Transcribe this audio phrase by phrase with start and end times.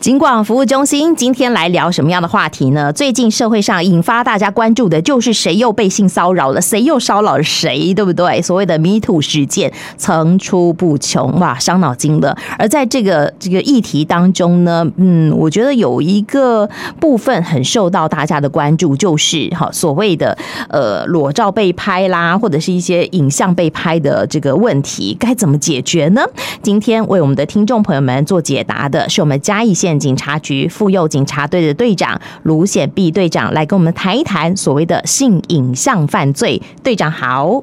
[0.00, 2.90] 警广服务中心今天来聊什么样的话题呢？
[2.90, 8.40] 最近社会上引发大家关注的就是谁又被性骚扰了，谁又骚扰了谁，对不对？
[8.40, 12.34] 所谓的 Me Too 事件层出不穷，哇，伤脑筋了。
[12.58, 16.66] 而在这个这个议题当中呢，嗯，我觉得有一个
[16.98, 20.34] 部分很受到大家的关注，就是哈所谓的
[20.70, 26.22] 呃裸照被拍啦，或者是一些影像被拍的这个问题，该怎么解决呢？
[26.62, 29.89] 今天为我们的听众朋友们做解答的是我们嘉义县。
[29.98, 36.60] 警察局妇幼警察队的队长卢显碧队长来跟我们谈一谈所谓的性影像犯罪。
[36.82, 37.62] 队长好，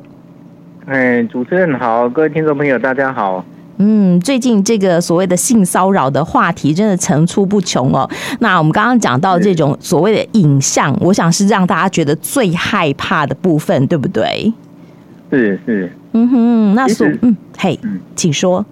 [0.85, 3.44] 哎，主持人好，各位听众朋友大家好。
[3.80, 8.09] 嗯，最近这个所谓的性骚扰的话题真的层出不穷哦。
[8.40, 14.52] 那我们刚刚讲到这种所谓的影像，我想是让大家觉得最害怕的部分，对不对？
[15.30, 17.80] 是是，嗯哼，那所嗯，嘿，
[18.16, 18.66] 请说。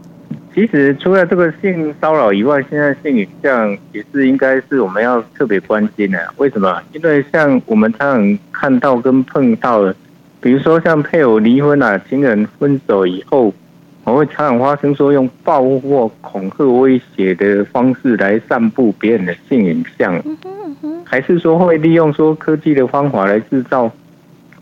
[0.55, 6.17] 其实除了这个性骚扰以外，现在性影像也是应该是我们要特别关心的。
[6.37, 6.81] 为什么？
[6.93, 9.93] 因为像我们常常看到跟碰到的，
[10.39, 13.53] 比如说像配偶离婚啊，情人分手以后，
[14.05, 20.23] 我会常常发生说用报复或恐吓威胁的方式来散布别人的性影像，
[21.03, 23.91] 还是说会利用说科技的方法来制造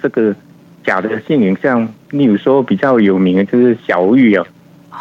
[0.01, 0.35] 这个
[0.83, 1.87] 假的性影像？
[2.09, 4.43] 例如说比较有名的就是小玉啊。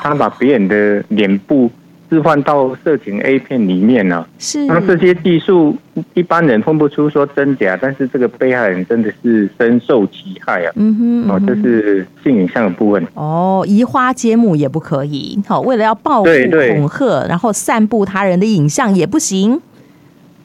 [0.00, 1.70] 他把别人的脸部
[2.08, 4.66] 置换到色情 A 片里面了，是。
[4.66, 5.76] 那这些技术
[6.14, 10.72] 一般人分不出说真假，但是这个被害人真的是深受其害啊。
[10.76, 13.06] 嗯哼，哦，这是性影像的部分。
[13.14, 15.38] 哦，移花接木也不可以。
[15.46, 19.60] 好，为了要报复恐吓，然后散布他人的影像也不行。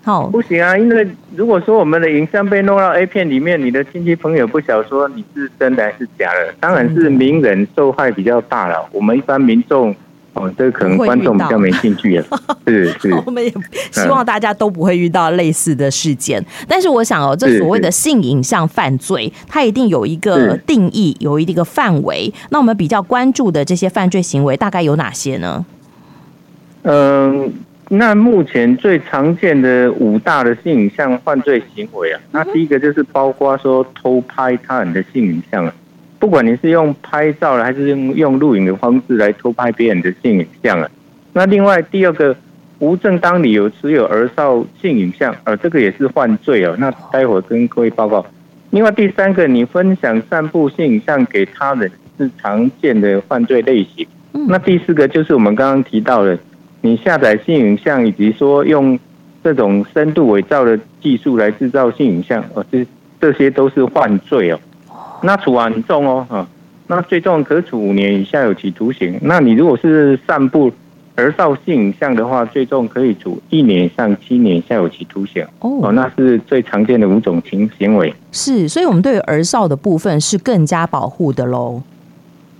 [0.08, 1.06] 好，不行啊，因为
[1.36, 8.88] 如果说我们的影像被弄到 A 片里面，你的亲戚朋友不晓得说你是真的还是假的，当然是名人受害比较大了。
[8.94, 9.94] 我们一般民众，
[10.32, 12.26] 哦，这个可能观众比较没兴趣了。
[12.66, 13.54] 是是， 我们也
[13.92, 16.42] 希望大家都不会遇到类似的事件。
[16.70, 22.34] 但是我想哦，这所谓的性影像犯罪，它一定有一个定义，有一个范围。
[22.50, 25.66] 那我们比较关注的这些犯罪行为，大概有哪些呢？
[26.84, 27.54] 嗯。
[27.90, 35.74] 那目前最常见的五大的性影像犯罪行为啊，那第一个就是包括说偷拍他人的性影像啊，
[36.20, 40.90] 不管你是用拍照还是用用录影的方式来偷拍别人的性影像啊。
[41.32, 42.36] 那另外第二个
[42.80, 46.76] 无正当理由持有儿少性影像，呃，这个也是犯罪哦。
[46.78, 48.26] 那待会儿跟各位报告。
[48.72, 54.06] 另外第三个，你分享散布性影像给他人是常见的犯罪类型。
[54.50, 56.38] 那第四个就是我们刚刚提到的。
[56.88, 58.98] 你下载性影像，以及说用
[59.44, 62.88] 这种深度伪造的技术来制造性影像，哦，这
[63.20, 64.60] 这些都是犯罪哦。
[65.22, 66.48] 那处罚很重哦，哈，
[66.88, 69.20] 那最重可处五年以下有期徒刑。
[69.22, 70.72] 那你如果是散布
[71.16, 75.46] 儿少性影像的话，最重可以处一年以上七年以下有期徒刑。
[75.60, 78.14] 哦，那是最常见的五种情行为。
[78.32, 81.82] 是，所以我们对于儿少的部分是更加保护的喽。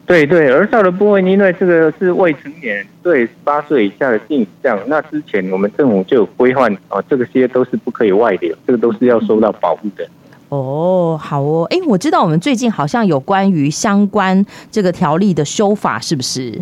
[0.08, 10.08] 对对，儿少的部分，因为这个是未成年，对十八岁以下的性影像，那之前我们政府就有规范哦，这个些都是不可以外流，这个都是要受到保护的。
[10.48, 16.58] 哦，好哦，哎，我知道我们最近好像有关于相关这个条例的修法，是不是？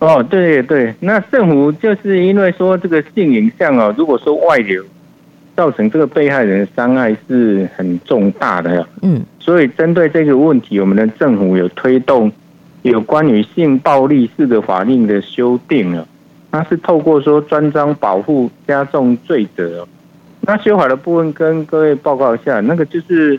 [0.00, 4.84] 哦，对对，那政府就是因为说这个性影像哦，如果说外流，
[5.60, 8.86] 造成这个被害人的伤害是很重大的。
[9.02, 9.22] 嗯。
[9.38, 12.32] 所以，针对这个问题，我们的政府有推动
[12.80, 16.08] 有关于性暴力式的法令的修订了。
[16.50, 19.86] 那是透过说专章保护加重罪责。
[20.40, 23.38] 那修法的部分跟各位报告一下，那个就是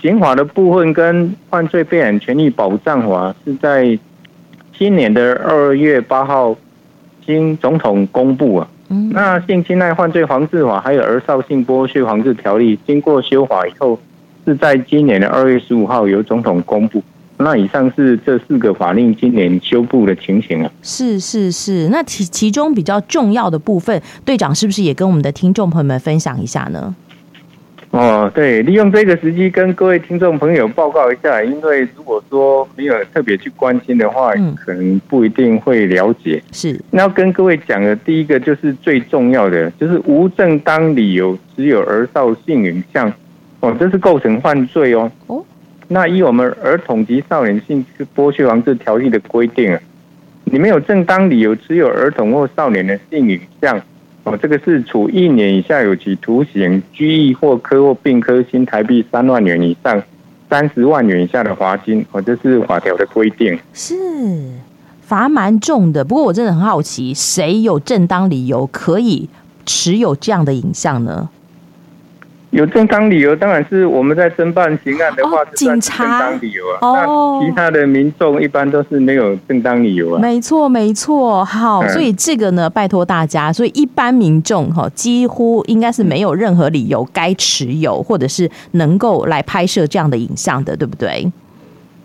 [0.00, 3.98] 刑法的部分跟犯罪被害人权利保障法是在
[4.78, 6.56] 今年的二月八号
[7.26, 8.66] 经总统公布啊。
[9.12, 13.98] 那性侵害犯罪防治法还有儿少性剥削防治条例经过修法以后。
[14.44, 17.00] 是在今年的二月十五号由总统公布。
[17.36, 20.70] 那以上是这四个法令今年修复的情形啊。
[20.82, 26.92] 是是是，那其其中比较重要的部分，队长是不是也跟我们的听众朋友们分享一下呢？
[27.92, 36.42] 哦，对，利用这个时机跟各位听众朋友报告一下，因为如果说没有特别去关心的话，嗯，可能不一定会了解。
[36.52, 43.12] 是，那要跟各位讲的第一个就是最重要的，就是无正当理由持有儿少性影像。
[43.60, 45.12] 哦，这是构成犯罪哦。
[45.26, 45.44] 哦，
[45.88, 47.84] 那依我们儿童及少年性
[48.16, 49.78] 剥削防治条例的规定啊，
[50.44, 53.78] 你没有正当理由持有儿童或少年的性影像，
[54.24, 60.02] 哦，这个是处一年以下有期徒刑、拘役或科或并科新台币三万元以上
[60.48, 62.06] 三十万元以下的罚金。
[62.12, 63.58] 哦，这是法条的规定。
[63.72, 63.94] 是。
[65.00, 66.04] 罚蛮重的。
[66.04, 69.28] 不过我真的很好奇，谁有正当理由可以
[69.66, 71.28] 持有这样的影像呢？
[72.52, 76.78] 有正当理由，当然是我们在侦办刑案的话，哦、警察正当理由啊。
[76.82, 80.20] 哦，那其他的民众一般都是没有正当理由啊。
[80.20, 81.42] 没错，没错。
[81.42, 91.32] 好，嗯、所以这个呢，拜托大家，所以一般民众哈，几乎应该是没有任何理由该持有，或者是能够来拍摄这样的影像的，对不对？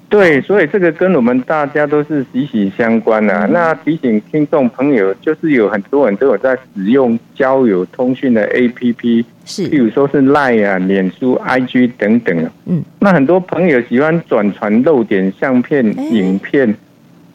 [0.10, 3.46] 对，所以这个跟我们大家都是息息相关的、啊。
[3.46, 12.50] 嗯、那提醒听众朋友，就是有很多人都有在使用交友通讯的 APP，是，比如说是 Line 啊、脸书、IG 等等啊。
[12.68, 16.74] 嗯，那很多朋友喜欢转传露点相片、影片，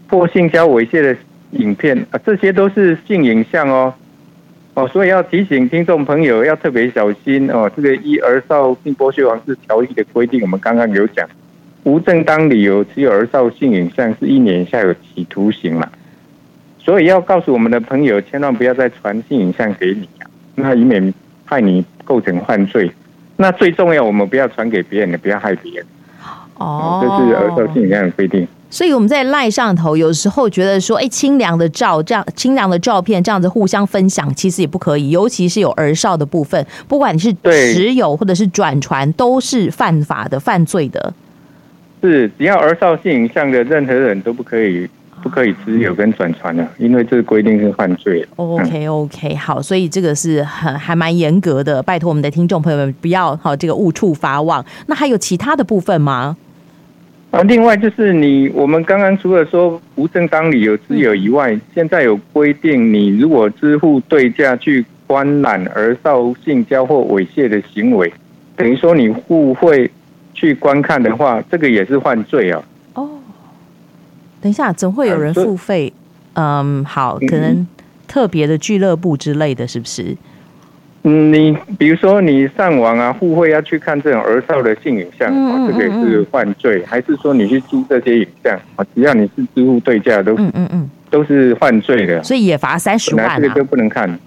[0.08, 1.14] 或性交猥亵的
[1.50, 3.92] 影片啊，这些都是性影像哦。
[4.72, 7.70] 哦，所以要提醒听众朋友要特别小心哦。
[7.76, 11.28] 这个一《儿少性剥削防治条例》的规定，我们刚刚有讲。
[11.84, 15.88] 无正当理由持有儿少性影像，是一年以下有期徒刑嘛？
[16.78, 20.08] 所以要告诉我们的朋友，千万不要再传性影像给你，
[20.54, 21.12] 那以免
[21.44, 22.90] 害你构成犯罪。
[23.36, 25.86] 那最重要，我们不要传给别人，也不要害别人。
[26.54, 28.46] 哦，这是儿少性影像的规定。
[28.70, 35.10] 所以我们在赖上头，有时候觉得说，哎，清凉的照，这样清凉的照片，这样子互相分享，其实也不可以。
[35.10, 41.12] 尤其是有儿少的部分，不管你是持有或者是转传，都是犯法的、犯罪的。
[42.02, 44.88] 是，只要儿少性影像的任何人都不可以，
[45.22, 48.26] 不可以持有跟转传的，因为这个规定是犯罪。
[48.34, 54.64] OK OK，好，所以这个是很还蛮严格的，拜托我们的听众朋友们不要好这个误触法网。
[54.88, 56.36] 那还有其他的部分吗？
[57.30, 68.12] 啊，另外就是你，我们刚刚除了说无正当理由持有以外，现在有规定，你如果支付对价去观览儿少性交或猥亵的行为，
[68.56, 69.88] 等于说你互惠。
[70.42, 72.60] 去观看的话，这个也是犯罪啊！
[72.94, 73.08] 哦，
[74.40, 75.92] 等一下，怎会有人付费？
[76.32, 77.64] 嗯，好，可能
[78.08, 80.16] 特别的俱乐部之类的是不是？
[81.04, 86.80] 嗯，你比如说你上网啊，付费要去看这种儿少的性影像，嗯、这个也是犯罪。
[86.80, 88.84] 嗯、还是说你去租这些影像啊？
[88.96, 92.20] 只要你是支付对价，都嗯嗯嗯，都是犯罪的。
[92.24, 93.38] 所以也罚三十万啊！
[93.38, 94.18] 这个都不能看，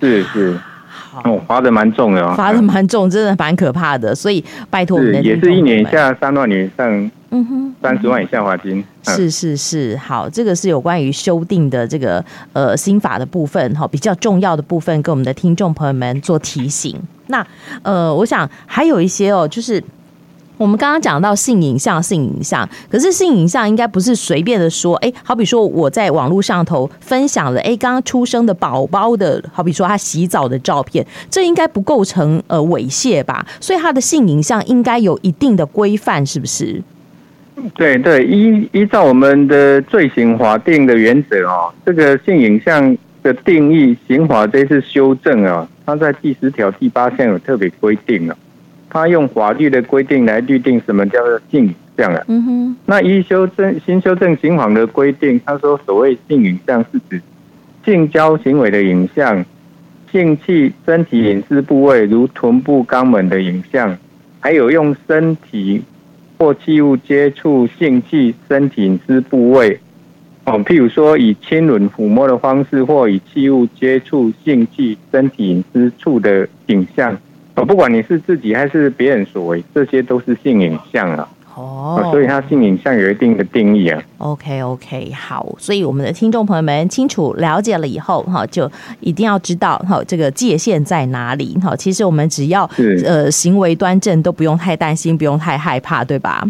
[0.00, 0.58] 是是。
[1.24, 4.14] 哦，罚的蛮重的哦，罚的蛮重，真的蛮可怕的。
[4.14, 8.84] 所以拜托我们的也是一年以下三万以上，嗯哼，三十万以下罚金。
[9.04, 16.96] 是是是，好，这个是有关于修订的这个呃新法的部分哈，比较重要的部分，跟我们的听众朋友们做提醒。
[17.26, 17.46] 那
[17.82, 19.82] 呃，我想还有一些哦，就是。
[20.60, 33.46] 我们刚刚讲到性影像，性影像，可是性影像应该不是随便的说，哎，好比说我在网络上头分享了，哎，刚刚出生的宝宝的，好比说他洗澡的照片，这应该不构成呃猥亵吧？
[33.58, 36.82] 所以他的性影像应该有一定的规范，是不是？
[37.74, 48.36] 对对，依依照我们的罪刑法定的原则哦，这个性影像的定义，刑法这次修正啊，它在第十条第八项有特别规定了。
[48.90, 52.22] 他用法律的规定来律定什么叫做性影像啊？
[52.28, 52.76] 嗯哼。
[52.84, 57.22] 那依修正新修正刑法的规定，他说所谓性影像是指
[57.84, 59.44] 性交行为的影像、
[60.10, 63.96] 性器身体隐私部位如臀部、肛门的影像，
[64.40, 65.82] 还有用身体
[66.36, 69.78] 或器物接触性器身体隐私部位，
[70.44, 77.16] 哦，譬如说以亲吻、抚摸的方式，或以器物接触性器身体隐私处的影像。
[77.54, 81.28] 不管你是自己还是别人所为，这些都是性影像啊。
[81.56, 84.00] 哦，所以它性影像有一定的定义啊。
[84.18, 91.58] OK OK，好，所以我们的听众朋友们清楚了解了以后，哈，就一定要知道哈，这个界限在哪里。
[91.60, 92.70] 哈，其实我们只要
[93.04, 96.46] 呃行为端正，都不用太担心，不用太害怕，对吧？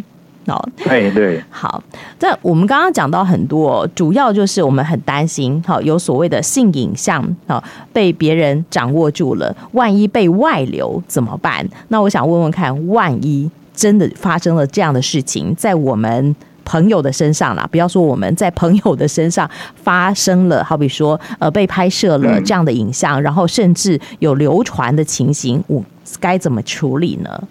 [0.46, 1.82] 哦，哎，对， 好。
[2.18, 11.66] 这我们刚刚讲到很多，主要就是我们很担心，好，有所谓的性影像，好，被别人掌握住了，万一被外流怎么办？
[11.88, 25.82] 那我想问问看，万一真的发生了这样的事情，在我们朋友的身上啦，不要说我们在朋友的身上发生了，好比说，呃，被拍摄了这样的影像，嗯、然后甚至有流传的情形，我
[26.18, 27.42] 该怎么处理呢？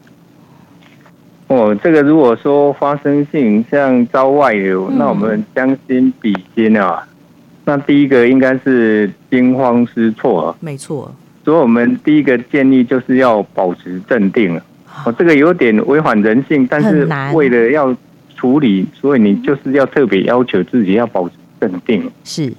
[1.50, 7.04] 哦，这个如果说发生性像遭外流，嗯、那我们将心比心啊。
[7.66, 11.12] 那第一个应该是惊慌失措，没错。
[11.44, 14.60] 所以我们第一个建议就是要保持镇定。
[15.06, 17.96] 哦，这个有点违反人性，但是为了要
[18.36, 22.10] 处理，所以你就是要特别要求自己要保持镇定。
[22.24, 22.54] 是，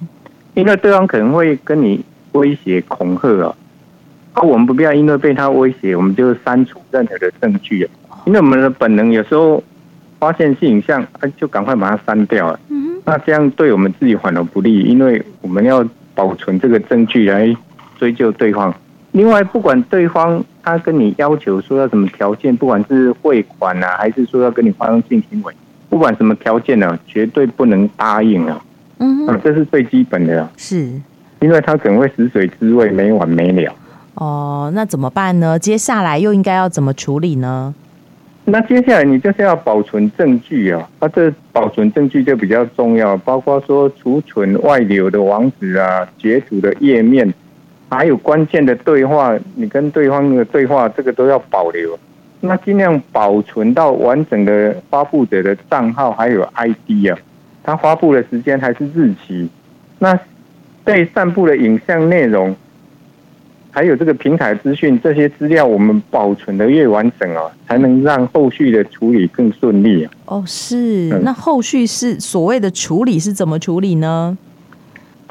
[0.53, 3.55] 因为对方可能会跟你威胁恐吓啊，
[4.33, 7.89] 而我们不必要因为被他威胁，我们就删除任何的证据啊。
[8.25, 9.63] 因为我们的本能有时候
[10.19, 11.05] 发现性影像，
[11.37, 12.59] 就赶快把它删掉了。
[12.69, 13.01] 嗯哼。
[13.05, 17.55] 那这样对我们自己反而不利，因为我们要保存这个证据来
[17.97, 18.73] 追究对方。
[19.13, 25.53] 另外，不管对方他跟你要求说要什么条件，不管是汇款啊，还是说要跟你发生性行为，
[25.89, 28.63] 不管什么条件呢、啊，绝对不能答应啊。
[28.99, 30.47] 嗯，啊，这是最基本的。
[30.55, 30.89] 是，
[31.39, 33.73] 因为他可能会死水之味，没完没了。
[34.13, 35.57] 哦，那怎么办呢？
[35.57, 37.73] 接下来又应该要怎么处理呢？
[38.43, 47.31] 那接下来你就是要保存证据啊，那这保存证据就比较重要，包括说储存外流的网址啊、截图的页面，
[47.89, 51.97] 还有关键的对话，你跟对方的对话，这个都要保留。
[52.39, 57.17] 那尽量保存到完整的发布者的账号还有 ID 啊，
[57.63, 59.47] 他发布的时间还是日期，
[59.99, 60.19] 那
[60.83, 62.55] 被散布的影像内容。
[63.73, 70.11] 还有这个平台资讯，这些资料我们保存的越完整哦，才能让后续的处理更顺利啊。
[70.25, 71.07] 哦，是。
[71.23, 74.37] 那后续是所谓的处理是怎么处理呢？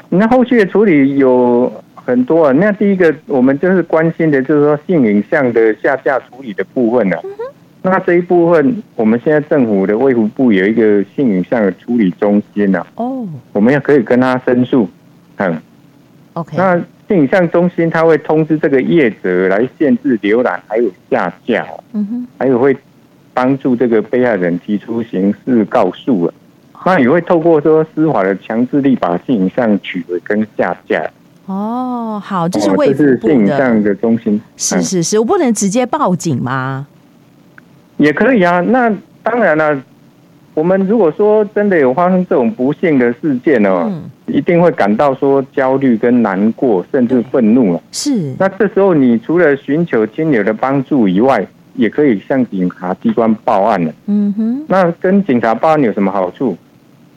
[0.09, 2.51] 那后续的处理有很多啊。
[2.53, 7.21] 那第一个，我们就是关心的，就是说性影像的下架处理的部分呢、啊。
[7.83, 12.83] 那这一部分，我们现在政府的卫福部有一个性影像的处理中心啊。
[12.95, 13.27] 哦。
[13.53, 14.89] 我们也可以跟他申诉。
[15.37, 15.61] 嗯。
[16.33, 16.57] OK。
[16.57, 16.81] 那。
[17.11, 22.75] 性影像中心它会通知这个业者来限制浏览，还有下架，嗯哼，还有会
[23.33, 26.33] 帮助这个被害人提出刑事告诉啊，
[26.85, 31.03] 那也会透过说司法的强制力把性影像取回跟下架。
[31.47, 36.87] 哦，好，这是卫福部的，哦，这是性影像的中心，是是是，我不能直接报警吗？
[37.97, 38.89] 也可以啊，那
[39.21, 39.83] 当然了。
[40.53, 47.81] 我们如果说真的有发生这种不幸的事件呢，嗯，一定会感到说焦虑跟难过，甚至愤怒了。
[47.93, 48.35] 是。
[48.37, 53.93] 那这时候，你除了寻求亲友的帮助以外，也可以向警察机关报案了。
[54.07, 54.65] 嗯哼。
[54.67, 56.57] 那跟警察报案有什么好处？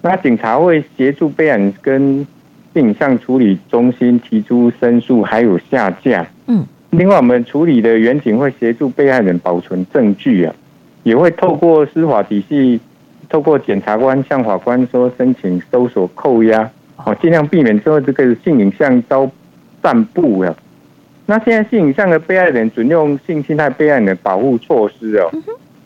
[0.00, 2.24] 那警察会协助备案跟
[2.72, 6.24] 性影像处理中心提出申诉，还有下架。
[6.46, 6.64] 嗯。
[6.90, 10.54] 另外，我们处理的员警会协助被害人保存证据啊，
[11.02, 12.80] 也会透过司法体系。
[13.28, 16.70] 透过检察官向法官说申请搜索扣押，
[17.04, 19.30] 哦，尽量避免之后这个性影像遭
[19.82, 20.56] 散布了。
[21.26, 25.30] 那现在性影像的被害人准用性侵害被害人的保护措施哦，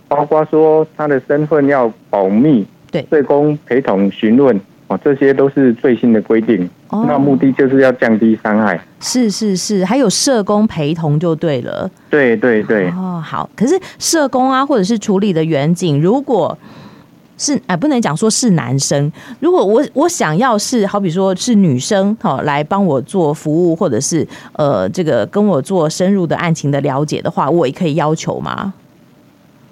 [0.09, 6.69] 包括说他的身份要保密，对，社工陪同询问，哦，这些都是最新的规定。
[6.91, 8.81] 哦那目的就是要降低伤害。
[8.99, 11.89] 是是是，还有社工陪同就对了。
[12.09, 12.89] 对对对。
[12.93, 13.49] 哦，好。
[13.55, 16.57] 可是社工啊，或者是处理的员警，如果
[17.39, 19.11] 是哎，不能讲说是男生。
[19.41, 28.75] 如果我我想要是好比说是女生哈，来帮我做服务，或者是呃这个跟我做深入的案情的了解的话，我也可以要求吗？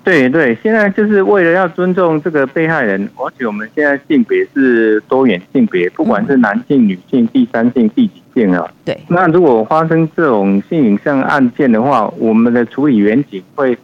[0.04, 8.64] 对对，现在就是为了要尊重这个被害人，而且我们现在性别是多元性别，不管是男性、女性、第三性、第几性啊。
[8.85, 8.96] 对。
[9.08, 13.76] 那如果发生这种性影像案件的话，我们的处理员警会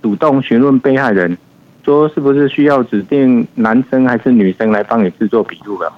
[0.00, 1.36] 主动询问被害人。
[1.84, 5.92] 说是不是需要指定男生还是女生来帮你制作笔录了，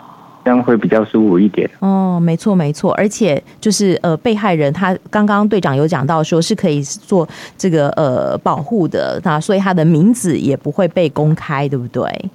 [0.45, 1.69] 这样会比较舒服一点。
[1.78, 12.31] 哦，没错没错，而且就是呃，被害人他刚刚队长有讲到，说是可以做这个呃保护的，那所以他的名字也不会被公开，对不对？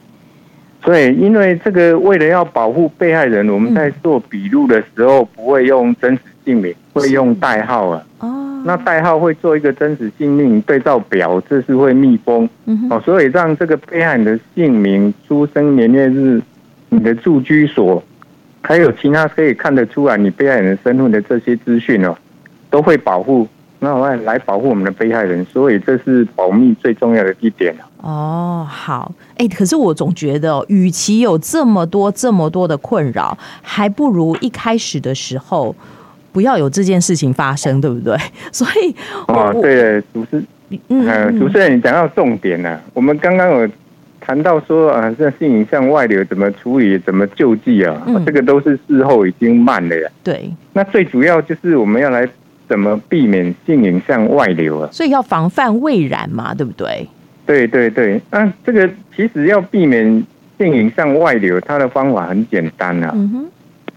[0.83, 8.01] 对，因为这个为了要保护被害人，我们在做笔录的时候不会用真实姓名，会用代号啊。
[8.19, 8.40] 哦。
[8.63, 12.47] 那代号会做一个真实姓名对照表，这是会密封
[12.89, 16.39] 哦，所以让这个被害人的姓名、出生年月日、
[16.89, 18.01] 你的住居所，
[18.61, 22.15] 还有其他可以看得出来你被害人身份的这些资讯哦，
[22.69, 23.47] 都会保护。
[23.79, 35.75] 那我们来保护我们的被害人，所以这是保密最重要的一点哦，好，哎，可是我总觉得，与其有这么多这么多的困扰，还不如一开始的时候。
[36.31, 38.17] 不要有这件事情发生，对不对？
[38.51, 38.95] 所以
[39.27, 40.43] 哦，对，主持，
[40.87, 42.81] 嗯、呃，主持人，你讲到重点了、啊。
[42.93, 43.69] 我们刚刚有
[44.19, 48.23] 谈到说啊，这性影像外流怎么处理、怎么救济啊、嗯？
[48.25, 50.09] 这个都是事后已经慢了呀。
[50.23, 52.27] 对，那最主要就是我们要来
[52.69, 54.89] 怎么避免性影像外流啊？
[54.91, 57.07] 所以要防范未然嘛，对不对？
[57.45, 60.05] 对对对，那这个其实要避免
[60.57, 63.11] 性影像外流，它的方法很简单啊。
[63.13, 63.45] 嗯哼。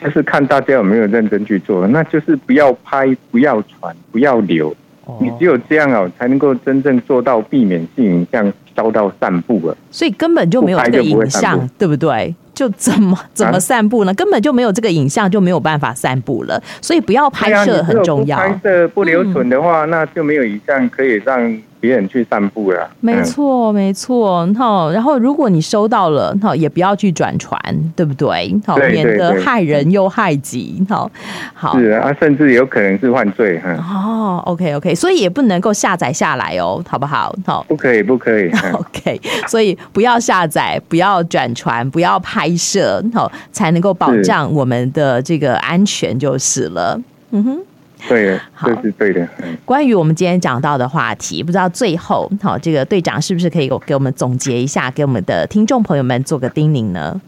[0.05, 4.75] 就是看大家有没有认真去做，那就是不要拍、不要传、不要留。
[5.19, 9.77] 你只有这样哦，才能够真正做到避免性影像遭到散布了。
[9.91, 12.35] 所以根本就没有这个影像，对不对？
[12.55, 14.15] 就怎么怎么散布呢？
[14.15, 16.63] 根本就没有这个影像，就没有办法散布了。
[16.81, 18.39] 所以不要拍摄很重要。
[18.39, 21.39] 拍摄不留存的话，那就没有影像可以让
[21.85, 22.89] 别人去散步了。
[23.01, 24.49] 没错，没错。
[24.57, 27.61] 好，然后如果你收到了，好，也不要去转传，
[27.95, 28.59] 对不对？
[28.67, 30.83] 好，免得害人又害己。
[30.89, 31.11] 好，
[31.53, 31.79] 好。
[31.79, 33.61] 是啊，甚至有可能是犯罪。
[33.61, 37.35] 哈哦，OK，OK，所以也不能够下载下来哦，好不好？
[37.45, 38.51] 好，不可以，不可以。
[38.73, 46.99] OK，所以不要下载，不要转传，不要拍摄，好，才能够保障我们的这个安全就是了。
[47.33, 47.59] 嗯哼。
[48.09, 49.27] 对，这是对的。
[49.65, 57.21] 关于我们今天讲到的话题，不知道最后好，这个队长是不是可以给我们总结一下，给我们的听众朋友们做个叮咛呢？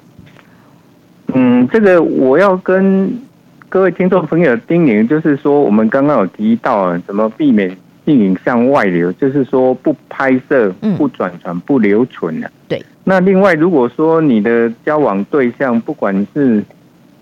[1.34, 3.20] 嗯，这个我要跟
[3.68, 7.68] 各位听众朋友叮咛，就是说我们刚刚有提到怎么避免
[8.04, 12.50] 性影像外流，就是说不拍摄、不转传、不留存的。
[12.68, 12.84] 对。
[13.08, 16.62] 那另外，如果说你的交往对象，不管是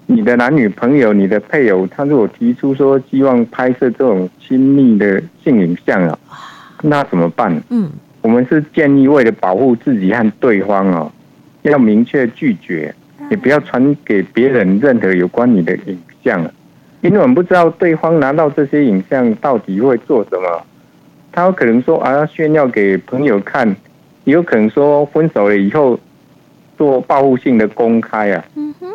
[0.06, 6.18] 你的男女朋友、你的配偶，他如果提出说希望拍摄这种亲密的性影像啊，
[6.82, 7.62] 那怎么办？
[7.70, 11.10] 嗯，我们是建议为了保护自己和对方哦，
[11.62, 12.94] 要明确拒绝，
[13.30, 16.44] 也不要传给别人任何有关你的影像，
[17.00, 20.62] 因为我们不知道对方拿到这些影像到底会做什么。
[21.32, 23.66] 他有可能说啊，要炫耀给朋友看，
[24.24, 25.98] 也有可能说分手了以后
[26.76, 28.44] 做报复性的公开啊。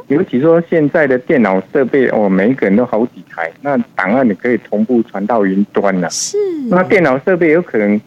[0.08, 6.10] 尤其说现在的电脑设备哦，每一个人都好几台，那档案你可以同步传到云端了。
[6.10, 6.38] 是，
[6.70, 8.00] 那电脑设备有可能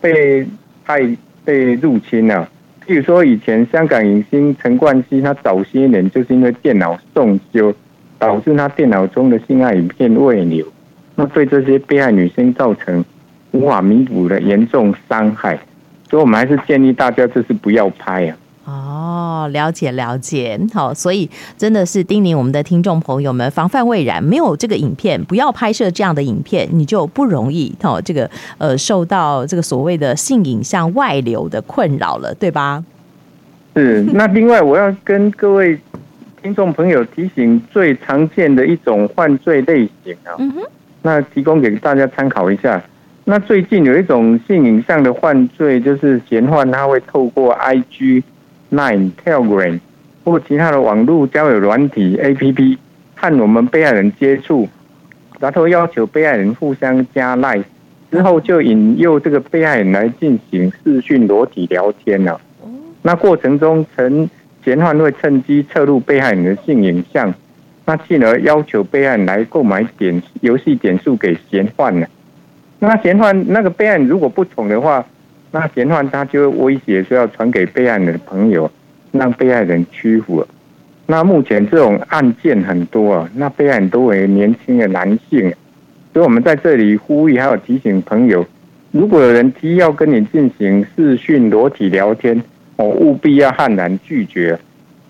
[0.00, 0.46] 被
[0.84, 1.06] 害
[1.44, 2.48] 被入侵了。
[2.86, 7.72] 譬如说，以前香港影星陈冠希，他早些年就是因为电脑送修，
[8.18, 10.66] 导致他电脑中的性爱影片外流，
[11.14, 13.04] 那对这些被害女性造成
[13.52, 15.58] 无法弥补的严重伤害。
[16.08, 18.36] 所以，我们还是建议大家就是不要拍啊。
[19.10, 32.84] 哦，了解了解，好，所以真的是叮咛我们的听众朋友们，防范未然，没有这个影片，不要拍摄这样的影片，你就不容易哦，这个呃受到这个所谓的性影像外流的困扰了，对吧？
[33.74, 34.02] 是。
[34.12, 35.76] 那另外我要跟各位
[36.40, 40.62] 听众朋友提醒，最常见的一种犯罪类型啊，嗯哼，
[41.02, 42.80] 那提供给大家参考一下。
[43.24, 48.22] 那最近有一种性影像的犯罪，就是嫌犯他会透过 IG。
[48.70, 49.78] Line、Telegram
[50.24, 52.78] 或其他的网络交友软体 APP
[53.14, 54.68] 和我们被害人接触，
[55.38, 57.64] 然后要求被害人互相加 Line
[58.10, 62.40] 之后，就引诱这个被害人来进行视讯裸体聊天了。
[63.02, 64.28] 那过程中，曾
[64.64, 67.32] 嫌犯会趁机侧录被害人的性影像，
[67.86, 72.06] 那进而要求被害人来购买点游戏点数给嫌犯了。
[72.78, 75.04] 那嫌犯那个被害人如果不从的话，
[75.52, 78.70] 那嫌犯他就威胁说要传给被害人的朋友，
[79.12, 80.46] 让被害人屈服。
[81.06, 85.52] 那目前这种案件很多啊，那被害人都为年轻的男性，
[86.12, 88.46] 所以我们在这里呼吁还有提醒朋友，
[88.92, 92.40] 如果有人提议要跟你进行视讯裸体聊天，
[92.76, 94.56] 哦，务必要悍然拒绝，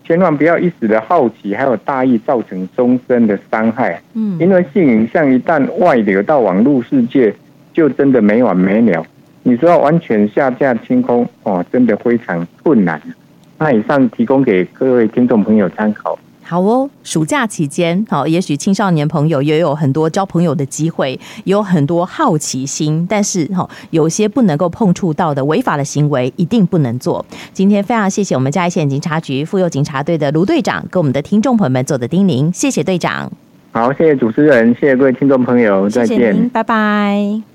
[0.05, 4.00] 千万不要一时的好奇还有大意造成终身的伤害。
[4.14, 7.35] 嗯，因为性影像一旦外流到网络世界，
[7.74, 9.07] 就真的没完没了。
[9.42, 13.00] 你说要完全下架清空哦，真的非常困难。
[13.59, 16.18] 那以上提供给各位听众朋友参考。
[16.42, 21.12] 好哦，暑假期间，好，也许青少年朋友也有很多交朋友的机会，
[21.44, 27.24] 也有很多好奇心，但是哈，有些不能够碰触到的违法的行为，一定不能做。
[27.53, 33.31] 今天非常谢谢我们嘉义县警察局妇幼警察队的卢队长跟我们的听众朋友们做的叮咛，谢谢队长。
[33.70, 37.50] 好，谢谢主持人，谢谢各位听众朋友，再见，拜拜。